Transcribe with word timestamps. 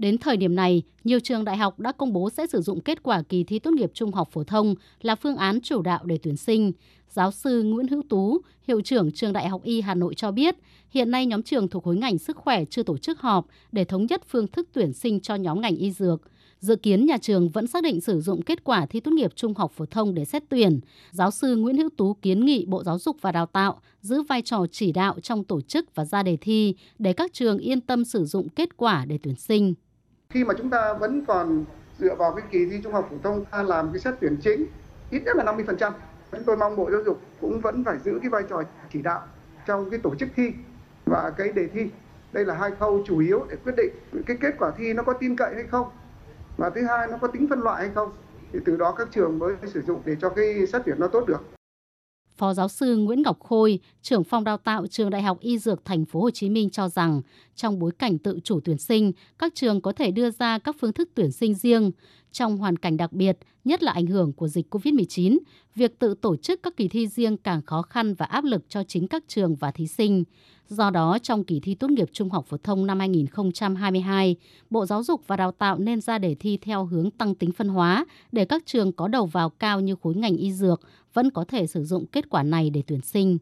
Đến 0.00 0.18
thời 0.18 0.36
điểm 0.36 0.54
này, 0.54 0.82
nhiều 1.04 1.20
trường 1.20 1.44
đại 1.44 1.56
học 1.56 1.80
đã 1.80 1.92
công 1.92 2.12
bố 2.12 2.30
sẽ 2.30 2.46
sử 2.46 2.60
dụng 2.60 2.80
kết 2.80 3.02
quả 3.02 3.22
kỳ 3.22 3.44
thi 3.44 3.58
tốt 3.58 3.70
nghiệp 3.70 3.90
trung 3.94 4.12
học 4.12 4.28
phổ 4.32 4.44
thông 4.44 4.74
là 5.02 5.14
phương 5.14 5.36
án 5.36 5.60
chủ 5.60 5.82
đạo 5.82 6.04
để 6.04 6.18
tuyển 6.22 6.36
sinh. 6.36 6.72
Giáo 7.08 7.30
sư 7.30 7.62
Nguyễn 7.62 7.88
Hữu 7.88 8.02
Tú, 8.08 8.38
hiệu 8.68 8.80
trưởng 8.80 9.12
trường 9.12 9.32
Đại 9.32 9.48
học 9.48 9.62
Y 9.64 9.80
Hà 9.80 9.94
Nội 9.94 10.14
cho 10.14 10.30
biết, 10.30 10.56
hiện 10.90 11.10
nay 11.10 11.26
nhóm 11.26 11.42
trường 11.42 11.68
thuộc 11.68 11.84
khối 11.84 11.96
ngành 11.96 12.18
sức 12.18 12.36
khỏe 12.36 12.64
chưa 12.64 12.82
tổ 12.82 12.98
chức 12.98 13.20
họp 13.20 13.46
để 13.72 13.84
thống 13.84 14.06
nhất 14.06 14.22
phương 14.28 14.46
thức 14.46 14.68
tuyển 14.72 14.92
sinh 14.92 15.20
cho 15.20 15.34
nhóm 15.34 15.60
ngành 15.60 15.76
y 15.76 15.90
dược. 15.90 16.22
Dự 16.60 16.76
kiến 16.76 17.06
nhà 17.06 17.16
trường 17.18 17.48
vẫn 17.48 17.66
xác 17.66 17.82
định 17.82 18.00
sử 18.00 18.20
dụng 18.20 18.42
kết 18.42 18.64
quả 18.64 18.86
thi 18.86 19.00
tốt 19.00 19.10
nghiệp 19.10 19.32
trung 19.36 19.54
học 19.54 19.72
phổ 19.74 19.86
thông 19.86 20.14
để 20.14 20.24
xét 20.24 20.42
tuyển. 20.48 20.80
Giáo 21.10 21.30
sư 21.30 21.56
Nguyễn 21.56 21.76
Hữu 21.76 21.88
Tú 21.96 22.14
kiến 22.14 22.44
nghị 22.44 22.64
Bộ 22.64 22.84
Giáo 22.84 22.98
dục 22.98 23.16
và 23.20 23.32
Đào 23.32 23.46
tạo 23.46 23.80
giữ 24.00 24.22
vai 24.22 24.42
trò 24.42 24.66
chỉ 24.72 24.92
đạo 24.92 25.20
trong 25.22 25.44
tổ 25.44 25.60
chức 25.60 25.94
và 25.94 26.04
ra 26.04 26.22
đề 26.22 26.36
thi 26.40 26.74
để 26.98 27.12
các 27.12 27.32
trường 27.32 27.58
yên 27.58 27.80
tâm 27.80 28.04
sử 28.04 28.24
dụng 28.24 28.48
kết 28.48 28.76
quả 28.76 29.04
để 29.04 29.18
tuyển 29.22 29.36
sinh. 29.36 29.74
Khi 30.30 30.44
mà 30.44 30.54
chúng 30.58 30.70
ta 30.70 30.92
vẫn 30.92 31.24
còn 31.24 31.64
dựa 31.98 32.14
vào 32.14 32.32
cái 32.32 32.46
kỳ 32.50 32.66
thi 32.66 32.80
trung 32.84 32.92
học 32.92 33.06
phổ 33.10 33.16
thông, 33.22 33.44
ta 33.44 33.62
làm 33.62 33.92
cái 33.92 34.00
xét 34.00 34.14
tuyển 34.20 34.36
chính, 34.42 34.66
ít 35.10 35.22
nhất 35.24 35.36
là 35.36 35.44
50%. 35.44 35.92
Chúng 36.32 36.44
tôi 36.44 36.56
mong 36.56 36.76
Bộ 36.76 36.90
Giáo 36.90 37.02
dục 37.02 37.20
cũng 37.40 37.60
vẫn 37.60 37.84
phải 37.84 37.98
giữ 37.98 38.18
cái 38.22 38.30
vai 38.30 38.42
trò 38.50 38.62
chỉ 38.92 39.02
đạo 39.02 39.22
trong 39.66 39.90
cái 39.90 40.00
tổ 40.02 40.14
chức 40.14 40.28
thi 40.36 40.52
và 41.06 41.32
cái 41.36 41.52
đề 41.52 41.66
thi. 41.66 41.90
Đây 42.32 42.44
là 42.44 42.54
hai 42.54 42.70
khâu 42.70 43.02
chủ 43.06 43.18
yếu 43.18 43.46
để 43.50 43.56
quyết 43.64 43.72
định 43.76 43.92
cái 44.26 44.36
kết 44.40 44.54
quả 44.58 44.72
thi 44.76 44.92
nó 44.92 45.02
có 45.02 45.12
tin 45.12 45.36
cậy 45.36 45.54
hay 45.54 45.64
không 45.64 45.90
và 46.56 46.70
thứ 46.70 46.82
hai, 46.86 47.06
nó 47.06 47.18
có 47.20 47.28
tính 47.28 47.46
phân 47.50 47.60
loại 47.60 47.82
hay 47.82 47.90
không 47.94 48.12
thì 48.52 48.58
từ 48.64 48.76
đó 48.76 48.94
các 48.98 49.08
trường 49.10 49.38
mới 49.38 49.54
sử 49.66 49.82
dụng 49.82 50.02
để 50.04 50.16
cho 50.20 50.28
cái 50.28 50.66
xét 50.66 50.82
tuyển 50.84 50.96
nó 51.00 51.06
tốt 51.06 51.26
được. 51.26 51.59
Phó 52.40 52.54
giáo 52.54 52.68
sư 52.68 52.96
Nguyễn 52.96 53.22
Ngọc 53.22 53.40
Khôi, 53.40 53.78
trưởng 54.02 54.24
phòng 54.24 54.44
đào 54.44 54.56
tạo 54.56 54.86
trường 54.86 55.10
Đại 55.10 55.22
học 55.22 55.40
Y 55.40 55.58
Dược 55.58 55.84
Thành 55.84 56.04
phố 56.04 56.20
Hồ 56.20 56.30
Chí 56.30 56.50
Minh 56.50 56.70
cho 56.70 56.88
rằng, 56.88 57.22
trong 57.56 57.78
bối 57.78 57.92
cảnh 57.98 58.18
tự 58.18 58.38
chủ 58.44 58.60
tuyển 58.64 58.78
sinh, 58.78 59.12
các 59.38 59.54
trường 59.54 59.80
có 59.80 59.92
thể 59.92 60.10
đưa 60.10 60.30
ra 60.30 60.58
các 60.58 60.76
phương 60.80 60.92
thức 60.92 61.10
tuyển 61.14 61.32
sinh 61.32 61.54
riêng. 61.54 61.90
Trong 62.32 62.58
hoàn 62.58 62.76
cảnh 62.76 62.96
đặc 62.96 63.12
biệt, 63.12 63.38
nhất 63.64 63.82
là 63.82 63.92
ảnh 63.92 64.06
hưởng 64.06 64.32
của 64.32 64.48
dịch 64.48 64.74
COVID-19, 64.74 65.38
việc 65.74 65.98
tự 65.98 66.14
tổ 66.14 66.36
chức 66.36 66.62
các 66.62 66.76
kỳ 66.76 66.88
thi 66.88 67.08
riêng 67.08 67.36
càng 67.36 67.62
khó 67.62 67.82
khăn 67.82 68.14
và 68.14 68.26
áp 68.26 68.44
lực 68.44 68.64
cho 68.68 68.84
chính 68.84 69.08
các 69.08 69.24
trường 69.26 69.56
và 69.56 69.70
thí 69.70 69.86
sinh. 69.86 70.24
Do 70.68 70.90
đó, 70.90 71.18
trong 71.22 71.44
kỳ 71.44 71.60
thi 71.60 71.74
tốt 71.74 71.90
nghiệp 71.90 72.08
trung 72.12 72.30
học 72.30 72.46
phổ 72.48 72.56
thông 72.56 72.86
năm 72.86 72.98
2022, 72.98 74.36
Bộ 74.70 74.86
Giáo 74.86 75.02
dục 75.02 75.20
và 75.26 75.36
Đào 75.36 75.52
tạo 75.52 75.78
nên 75.78 76.00
ra 76.00 76.18
đề 76.18 76.34
thi 76.34 76.58
theo 76.62 76.84
hướng 76.84 77.10
tăng 77.10 77.34
tính 77.34 77.52
phân 77.52 77.68
hóa 77.68 78.04
để 78.32 78.44
các 78.44 78.62
trường 78.66 78.92
có 78.92 79.08
đầu 79.08 79.26
vào 79.26 79.50
cao 79.50 79.80
như 79.80 79.96
khối 80.02 80.14
ngành 80.14 80.36
y 80.36 80.52
dược 80.52 80.80
vẫn 81.14 81.30
có 81.30 81.44
thể 81.48 81.66
sử 81.66 81.84
dụng 81.84 82.06
kết 82.06 82.30
quả 82.30 82.42
này 82.42 82.70
để 82.70 82.82
tuyển 82.86 83.00
sinh 83.00 83.38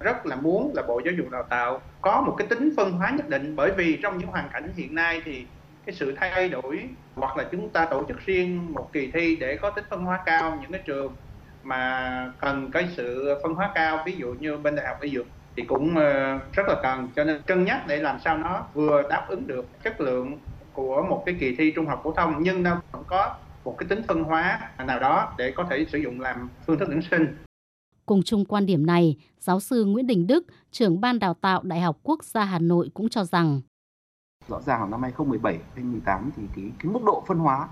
rất 0.00 0.26
là 0.26 0.36
muốn 0.36 0.72
là 0.74 0.82
Bộ 0.82 1.00
Giáo 1.04 1.14
dục 1.18 1.30
Đào 1.30 1.44
tạo 1.50 1.80
có 2.00 2.20
một 2.20 2.34
cái 2.38 2.46
tính 2.46 2.70
phân 2.76 2.92
hóa 2.92 3.10
nhất 3.10 3.28
định 3.28 3.56
bởi 3.56 3.72
vì 3.76 3.98
trong 4.02 4.18
những 4.18 4.28
hoàn 4.28 4.48
cảnh 4.52 4.72
hiện 4.76 4.94
nay 4.94 5.22
thì 5.24 5.44
cái 5.88 5.94
sự 5.94 6.14
thay 6.16 6.48
đổi 6.48 6.88
hoặc 7.14 7.36
là 7.36 7.44
chúng 7.52 7.68
ta 7.68 7.84
tổ 7.84 8.04
chức 8.08 8.26
riêng 8.26 8.72
một 8.72 8.92
kỳ 8.92 9.10
thi 9.10 9.36
để 9.36 9.56
có 9.56 9.70
tính 9.70 9.84
phân 9.90 10.04
hóa 10.04 10.20
cao 10.26 10.58
những 10.62 10.72
cái 10.72 10.80
trường 10.86 11.12
mà 11.62 12.32
cần 12.40 12.70
cái 12.70 12.88
sự 12.96 13.38
phân 13.42 13.54
hóa 13.54 13.70
cao 13.74 14.02
ví 14.06 14.16
dụ 14.18 14.34
như 14.40 14.56
bên 14.56 14.76
đại 14.76 14.86
học 14.86 15.00
y 15.00 15.10
dược 15.10 15.26
thì 15.56 15.62
cũng 15.62 15.96
ờ, 15.96 16.38
rất 16.52 16.62
là 16.68 16.76
cần 16.82 17.08
cho 17.16 17.24
nên 17.24 17.42
cân 17.46 17.64
nhắc 17.64 17.86
để 17.86 17.96
làm 17.96 18.18
sao 18.24 18.38
nó 18.38 18.66
vừa 18.74 19.02
đáp 19.10 19.26
ứng 19.28 19.46
được 19.46 19.66
chất 19.84 20.00
lượng 20.00 20.38
của 20.72 21.02
một 21.02 21.22
cái 21.26 21.36
kỳ 21.40 21.54
thi 21.54 21.72
trung 21.76 21.86
học 21.86 22.00
phổ 22.04 22.12
thông 22.12 22.42
nhưng 22.42 22.62
nó 22.62 22.80
vẫn 22.92 23.04
có 23.06 23.36
một 23.64 23.78
cái 23.78 23.88
tính 23.88 24.02
phân 24.08 24.24
hóa 24.24 24.70
nào 24.86 25.00
đó 25.00 25.34
để 25.38 25.52
có 25.56 25.66
thể 25.70 25.86
sử 25.92 25.98
dụng 25.98 26.20
làm 26.20 26.48
phương 26.66 26.78
thức 26.78 26.88
tuyển 26.88 27.02
sinh. 27.10 27.36
Cùng 28.06 28.22
chung 28.22 28.44
quan 28.44 28.66
điểm 28.66 28.86
này, 28.86 29.16
giáo 29.40 29.60
sư 29.60 29.84
Nguyễn 29.84 30.06
Đình 30.06 30.26
Đức, 30.26 30.46
trưởng 30.70 31.00
ban 31.00 31.18
đào 31.18 31.34
tạo 31.34 31.62
Đại 31.62 31.80
học 31.80 31.98
Quốc 32.02 32.24
gia 32.24 32.44
Hà 32.44 32.58
Nội 32.58 32.90
cũng 32.94 33.08
cho 33.08 33.24
rằng 33.24 33.60
rõ 34.48 34.60
ràng 34.60 34.90
năm 34.90 35.02
2017 35.02 35.58
2018 35.74 36.30
thì 36.36 36.42
cái, 36.56 36.72
cái 36.78 36.92
mức 36.92 37.00
độ 37.04 37.22
phân 37.26 37.38
hóa 37.38 37.68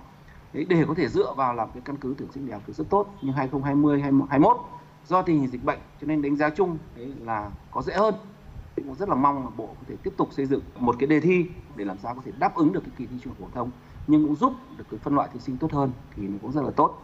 đấy 0.53 0.67
để 0.69 0.85
có 0.89 0.95
thể 0.95 1.09
dựa 1.09 1.35
vào 1.37 1.55
làm 1.55 1.71
cái 1.75 1.83
căn 1.85 1.97
cứ 1.97 2.15
tuyển 2.19 2.29
sinh 2.33 2.47
đại 2.49 2.59
học 2.61 2.75
rất 2.75 2.91
tốt. 2.91 3.07
Nhưng 3.23 3.33
2020 3.33 4.01
2021 4.01 4.57
do 5.07 5.23
tình 5.23 5.41
hình 5.41 5.51
dịch 5.51 5.65
bệnh 5.65 5.79
cho 6.01 6.07
nên 6.07 6.23
đánh 6.23 6.37
giá 6.37 6.51
chung 6.51 6.79
đấy 6.97 7.13
là 7.21 7.51
có 7.71 7.83
dễ 7.83 7.95
hơn. 7.95 8.15
Cũng 8.77 8.95
rất 8.95 9.09
là 9.09 9.15
mong 9.15 9.45
là 9.45 9.51
bộ 9.57 9.67
có 9.67 9.85
thể 9.89 9.97
tiếp 10.03 10.13
tục 10.17 10.29
xây 10.33 10.47
dựng 10.47 10.61
một 10.79 10.97
cái 10.99 11.07
đề 11.07 11.21
thi 11.21 11.47
để 11.77 11.85
làm 11.85 11.99
sao 11.99 12.15
có 12.15 12.21
thể 12.25 12.33
đáp 12.39 12.55
ứng 12.55 12.73
được 12.73 12.81
cái 12.81 12.93
kỳ 12.97 13.07
thi 13.07 13.17
trung 13.23 13.33
học 13.33 13.39
phổ 13.41 13.55
thông 13.55 13.71
nhưng 14.07 14.27
cũng 14.27 14.37
giúp 14.37 14.53
được 14.77 14.85
cái 14.91 15.01
phân 15.03 15.15
loại 15.15 15.29
thí 15.33 15.41
sinh 15.41 15.57
tốt 15.57 15.73
hơn 15.73 15.91
thì 16.17 16.29
nó 16.29 16.39
cũng 16.43 16.53
rất 16.53 16.63
là 16.63 16.71
tốt. 16.71 16.99